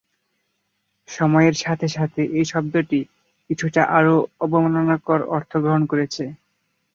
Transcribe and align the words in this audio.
সময়ের 1.09 1.55
সাথে 1.63 1.87
সাথে 1.89 2.21
এই 2.37 2.45
শব্দটি 2.51 2.99
কিছুটা 3.47 3.81
আরও 3.97 4.15
অবমাননাকর 4.41 5.19
অর্থ 5.35 5.51
গ্রহণ 5.57 5.83
করেছে। 5.91 6.23